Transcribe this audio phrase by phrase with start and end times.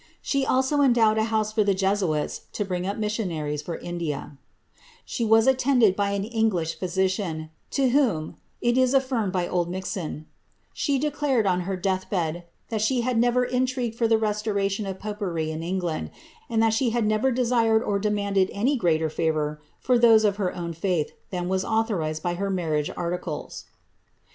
[0.19, 4.35] Shi also endowed a house for the Jesuits to bring up missionaries for Indik'
[5.05, 10.25] She was attended by an English physician, ^ to whom,^^ it is affinnei by Oldmizon,
[10.73, 14.87] she declared, on her death bed, that she had never is trigued for the restoration
[14.87, 16.09] of popery in England,
[16.49, 20.51] and that she had nertf desired or demanded any greater favour for those of her
[20.55, 23.65] own kith thH was authorized by her marriage articles.'